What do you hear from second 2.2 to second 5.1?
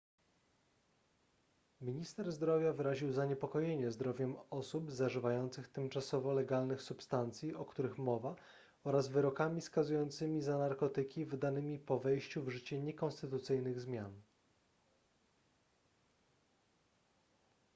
zdrowia wyraził zaniepokojenie zdrowiem osób